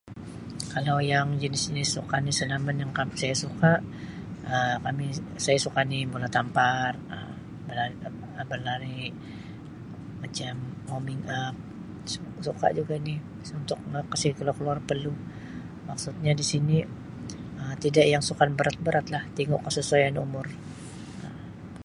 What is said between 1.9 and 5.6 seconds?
sukan senaman yang kam saya suka Um kami saya